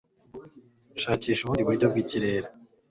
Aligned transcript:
Shakisha 1.01 1.41
ubundi 1.43 1.67
buryo 1.67 1.85
bw'ikirere 1.91 2.47